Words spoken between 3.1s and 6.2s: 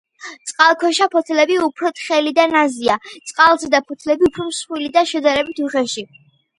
წყალზედა ფოთლები უფრო მსხვილი და შედარებით უხეში.